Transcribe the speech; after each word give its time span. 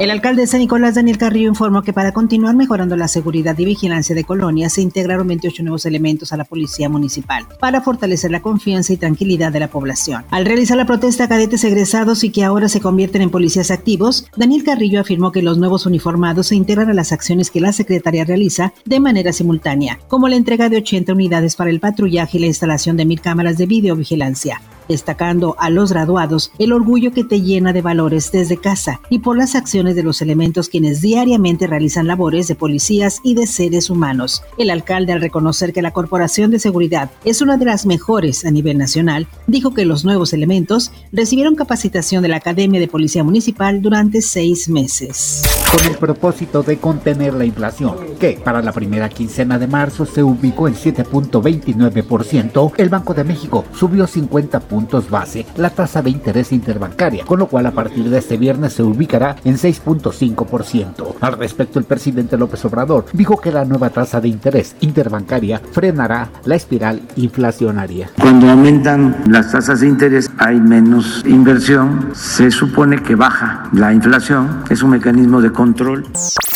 El 0.00 0.10
alcalde 0.10 0.40
de 0.40 0.46
San 0.46 0.60
Nicolás, 0.60 0.94
Daniel 0.94 1.18
Carrillo, 1.18 1.50
informó 1.50 1.82
que 1.82 1.92
para 1.92 2.12
continuar 2.12 2.56
mejorando 2.56 2.96
la 2.96 3.06
seguridad 3.06 3.58
y 3.58 3.66
vigilancia 3.66 4.14
de 4.14 4.24
colonias, 4.24 4.72
se 4.72 4.80
integraron 4.80 5.28
28 5.28 5.62
nuevos 5.62 5.84
elementos 5.84 6.32
a 6.32 6.38
la 6.38 6.44
policía 6.44 6.88
municipal 6.88 7.46
para 7.60 7.82
fortalecer 7.82 8.30
la 8.30 8.40
confianza 8.40 8.94
y 8.94 8.96
tranquilidad 8.96 9.52
de 9.52 9.60
la 9.60 9.68
población. 9.68 10.24
Al 10.30 10.46
realizar 10.46 10.78
la 10.78 10.86
protesta 10.86 11.24
a 11.24 11.28
cadetes 11.28 11.64
egresados 11.64 12.24
y 12.24 12.30
que 12.30 12.44
ahora 12.44 12.70
se 12.70 12.80
convierten 12.80 13.20
en 13.20 13.28
policías 13.28 13.70
activos, 13.70 14.26
Daniel 14.38 14.64
Carrillo 14.64 15.02
afirmó 15.02 15.32
que 15.32 15.42
los 15.42 15.58
nuevos 15.58 15.84
uniformados 15.84 16.46
se 16.46 16.56
integran 16.56 16.88
a 16.88 16.94
las 16.94 17.12
acciones 17.12 17.50
que 17.50 17.60
la 17.60 17.74
Secretaría 17.74 18.24
realiza 18.24 18.72
de 18.86 19.00
manera 19.00 19.34
simultánea, 19.34 19.98
como 20.08 20.28
la 20.28 20.36
entrega 20.36 20.70
de 20.70 20.78
80 20.78 21.12
unidades 21.12 21.56
para 21.56 21.68
el 21.68 21.78
patrullaje 21.78 22.38
y 22.38 22.40
la 22.40 22.46
instalación 22.46 22.96
de 22.96 23.04
mil 23.04 23.20
cámaras 23.20 23.58
de 23.58 23.66
videovigilancia 23.66 24.62
destacando 24.90 25.54
a 25.60 25.70
los 25.70 25.92
graduados 25.92 26.50
el 26.58 26.72
orgullo 26.72 27.12
que 27.12 27.22
te 27.22 27.40
llena 27.40 27.72
de 27.72 27.80
valores 27.80 28.32
desde 28.32 28.56
casa 28.56 29.00
y 29.08 29.20
por 29.20 29.38
las 29.38 29.54
acciones 29.54 29.94
de 29.94 30.02
los 30.02 30.20
elementos 30.20 30.68
quienes 30.68 31.00
diariamente 31.00 31.68
realizan 31.68 32.08
labores 32.08 32.48
de 32.48 32.56
policías 32.56 33.20
y 33.22 33.34
de 33.34 33.46
seres 33.46 33.88
humanos. 33.88 34.42
El 34.58 34.68
alcalde, 34.68 35.12
al 35.12 35.20
reconocer 35.20 35.72
que 35.72 35.80
la 35.80 35.92
Corporación 35.92 36.50
de 36.50 36.58
Seguridad 36.58 37.12
es 37.24 37.40
una 37.40 37.56
de 37.56 37.66
las 37.66 37.86
mejores 37.86 38.44
a 38.44 38.50
nivel 38.50 38.78
nacional, 38.78 39.28
dijo 39.46 39.74
que 39.74 39.84
los 39.84 40.04
nuevos 40.04 40.32
elementos 40.32 40.90
recibieron 41.12 41.54
capacitación 41.54 42.22
de 42.22 42.28
la 42.28 42.38
Academia 42.38 42.80
de 42.80 42.88
Policía 42.88 43.22
Municipal 43.22 43.80
durante 43.80 44.22
seis 44.22 44.68
meses. 44.68 45.42
Con 45.70 45.86
el 45.86 45.96
propósito 45.98 46.64
de 46.64 46.78
contener 46.78 47.34
la 47.34 47.44
inflación, 47.44 47.96
que 48.18 48.32
para 48.32 48.60
la 48.60 48.72
primera 48.72 49.08
quincena 49.08 49.56
de 49.56 49.68
marzo 49.68 50.04
se 50.04 50.24
ubicó 50.24 50.66
en 50.66 50.74
7.29%, 50.74 52.72
el 52.76 52.88
Banco 52.88 53.14
de 53.14 53.22
México 53.22 53.64
subió 53.72 54.08
50 54.08 54.58
puntos 54.58 54.79
base 55.10 55.46
la 55.56 55.70
tasa 55.70 56.02
de 56.02 56.10
interés 56.10 56.52
interbancaria, 56.52 57.24
con 57.24 57.38
lo 57.38 57.46
cual 57.46 57.66
a 57.66 57.72
partir 57.72 58.08
de 58.08 58.18
este 58.18 58.36
viernes 58.36 58.74
se 58.74 58.82
ubicará 58.82 59.36
en 59.44 59.56
6.5%. 59.56 61.14
Al 61.20 61.32
respecto, 61.34 61.78
el 61.78 61.84
presidente 61.84 62.36
López 62.36 62.64
Obrador 62.64 63.06
dijo 63.12 63.40
que 63.40 63.52
la 63.52 63.64
nueva 63.64 63.90
tasa 63.90 64.20
de 64.20 64.28
interés 64.28 64.76
interbancaria 64.80 65.60
frenará 65.72 66.30
la 66.44 66.54
espiral 66.54 67.02
inflacionaria. 67.16 68.10
Cuando 68.18 68.50
aumentan 68.50 69.16
las 69.28 69.52
tasas 69.52 69.80
de 69.80 69.88
interés 69.88 70.30
hay 70.38 70.60
menos 70.60 71.22
inversión, 71.26 72.12
se 72.14 72.50
supone 72.50 73.02
que 73.02 73.14
baja 73.14 73.68
la 73.72 73.92
inflación, 73.92 74.64
es 74.70 74.82
un 74.82 74.90
mecanismo 74.90 75.40
de 75.40 75.52
control. 75.52 76.06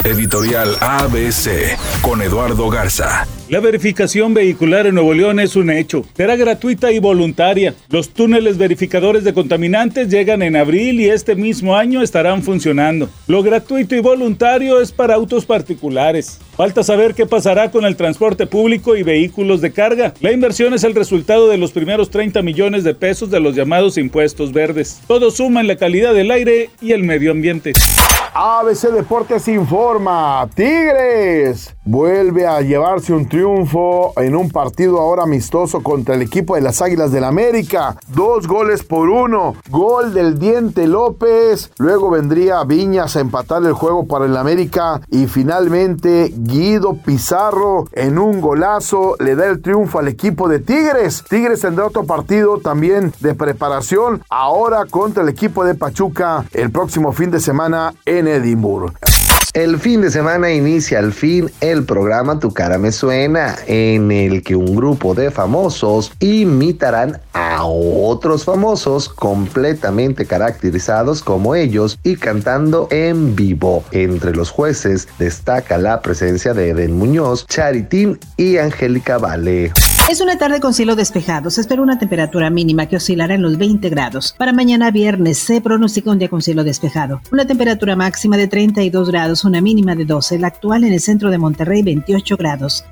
Editorial 0.05 0.69
ABC 0.81 1.79
con 2.03 2.21
Eduardo 2.21 2.69
Garza. 2.69 3.27
La 3.49 3.61
verificación 3.61 4.33
vehicular 4.33 4.87
en 4.87 4.95
Nuevo 4.95 5.13
León 5.13 5.39
es 5.39 5.55
un 5.55 5.71
hecho. 5.71 6.05
Será 6.17 6.35
gratuita 6.35 6.91
y 6.93 6.99
voluntaria. 6.99 7.75
Los 7.91 8.04
túneles 8.11 8.59
verificadores 8.59 9.25
de 9.25 9.35
contaminantes 9.35 10.09
llegan 10.09 10.43
en 10.43 10.57
abril 10.57 11.01
y 11.01 11.09
este 11.09 11.35
mismo 11.35 11.77
año 11.77 12.03
estarán 12.03 12.43
funcionando. 12.43 13.09
Lo 13.27 13.43
gratuito 13.43 13.95
y 13.95 14.01
voluntario 14.01 14.81
es 14.81 14.93
para 14.93 15.15
autos 15.15 15.47
particulares. 15.47 16.39
Falta 16.57 16.83
saber 16.83 17.15
qué 17.15 17.27
pasará 17.27 17.71
con 17.71 17.85
el 17.85 17.97
transporte 17.97 18.47
público 18.47 18.97
y 18.97 19.03
vehículos 19.03 19.61
de 19.61 19.73
carga. 19.73 20.15
La 20.21 20.33
inversión 20.33 20.75
es 20.75 20.85
el 20.85 20.95
resultado 20.95 21.49
de 21.49 21.59
los 21.59 21.73
primeros 21.73 22.11
30 22.11 22.43
millones 22.43 22.85
de 22.85 22.95
pesos 22.95 23.31
de 23.31 23.41
los 23.41 23.55
llamados 23.55 23.99
impuestos 23.99 24.53
verdes. 24.53 25.01
Todo 25.07 25.31
suma 25.31 25.61
en 25.61 25.69
la 25.69 25.77
calidad 25.77 26.15
del 26.15 26.31
aire 26.31 26.71
y 26.81 26.93
el 26.93 27.03
medio 27.03 27.31
ambiente. 27.31 27.73
ABC 28.37 28.91
Deportes 28.91 29.47
informa, 29.47 30.49
Tigres 30.57 31.73
vuelve 31.85 32.45
a 32.45 32.61
llevarse 32.63 33.13
un 33.13 33.29
triunfo 33.29 34.13
en 34.17 34.35
un 34.35 34.51
partido 34.51 34.99
ahora 34.99 35.23
amistoso 35.23 35.85
contra 35.85 36.17
el 36.17 36.23
equipo 36.23 36.57
de 36.57 36.63
las 36.63 36.83
Águilas 36.83 37.13
del 37.13 37.23
Dos 38.09 38.47
goles 38.47 38.83
por 38.83 39.09
uno, 39.09 39.57
gol 39.71 40.15
del 40.15 40.39
Diente 40.39 40.87
López, 40.87 41.71
luego 41.79 42.11
vendría 42.11 42.63
Viñas 42.65 43.17
a 43.17 43.21
empatar 43.21 43.63
el 43.65 43.73
juego 43.73 44.07
para 44.07 44.27
el 44.27 44.37
América 44.37 45.01
y 45.11 45.27
finalmente 45.27 46.33
Guido 46.37 46.97
Pizarro 46.97 47.87
en 47.93 48.19
un 48.19 48.41
golazo 48.41 49.17
le 49.19 49.37
da 49.37 49.47
el 49.47 49.63
triunfo 49.63 49.99
al 49.99 50.09
equipo 50.09 50.49
de 50.49 50.59
Tigres. 50.59 51.25
Tigres 51.29 51.61
tendrá 51.61 51.87
otro 51.87 52.05
partido 52.05 52.59
también 52.59 53.13
de 53.21 53.35
preparación 53.35 54.23
ahora 54.29 54.85
contra 54.87 55.23
el 55.23 55.29
equipo 55.29 55.65
de 55.65 55.75
Pachuca 55.75 56.45
el 56.53 56.71
próximo 56.71 57.13
fin 57.13 57.31
de 57.31 57.41
semana 57.41 57.95
en 58.05 58.29
Edimburgo. 58.29 58.93
El 59.55 59.79
fin 59.79 60.01
de 60.01 60.11
semana 60.11 60.51
inicia 60.51 60.99
al 60.99 61.13
fin 61.13 61.49
el 61.61 61.85
programa 61.85 62.41
Tu 62.41 62.53
cara 62.53 62.77
me 62.77 62.91
suena, 62.91 63.55
en 63.69 64.11
el 64.11 64.43
que 64.43 64.57
un 64.57 64.75
grupo 64.75 65.15
de 65.15 65.31
famosos 65.31 66.11
imitarán 66.19 67.21
a 67.35 67.65
otros 67.65 68.45
famosos 68.45 69.09
completamente 69.09 70.27
caracterizados 70.27 71.23
como 71.23 71.55
ellos 71.55 72.01
y 72.03 72.17
cantando 72.17 72.89
en 72.91 73.37
vivo. 73.37 73.85
Entre 73.93 74.35
los 74.35 74.51
jueces 74.51 75.07
destaca 75.21 75.79
la 75.79 76.03
presencia 76.03 76.53
de 76.53 76.71
Eden 76.71 76.99
Muñoz, 76.99 77.47
Charitín 77.47 78.19
y 78.37 78.57
Angélica 78.57 79.19
Vale. 79.19 79.73
Es 80.07 80.21
una 80.21 80.37
tarde 80.37 80.61
con 80.61 80.75
cielo 80.75 80.97
despejado. 80.97 81.51
Se 81.51 81.63
espera 81.63 81.81
una 81.81 81.99
temperatura 81.99 82.51
mínima 82.51 82.87
que 82.87 82.97
oscilará 82.97 83.35
en 83.35 83.43
los 83.43 83.57
20 83.57 83.89
grados. 83.89 84.35
Para 84.37 84.53
mañana 84.53 84.91
viernes 84.91 85.39
se 85.39 85.63
pronostica 85.63 86.11
un 86.11 86.19
día 86.19 86.29
con 86.29 86.43
cielo 86.43 86.63
despejado. 86.63 87.23
Una 87.33 87.47
temperatura 87.47 87.97
máxima 87.97 88.37
de 88.37 88.47
32 88.47 89.11
grados, 89.11 89.45
una 89.45 89.63
mínima 89.63 89.95
de 89.95 90.05
12. 90.05 90.39
La 90.39 90.49
actual 90.49 90.85
en 90.85 90.93
el 90.93 91.01
centro 91.01 91.31
de 91.31 91.39
Monterrey, 91.39 91.83
28 91.83 92.37
grados. 92.37 92.85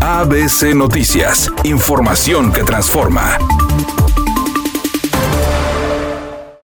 ABC 0.00 0.74
Noticias. 0.74 1.50
Información 1.64 2.52
que 2.52 2.62
transforma. 2.62 3.36